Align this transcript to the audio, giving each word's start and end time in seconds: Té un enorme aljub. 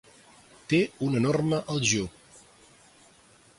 Té 0.71 0.79
un 1.09 1.19
enorme 1.19 1.61
aljub. 1.75 2.43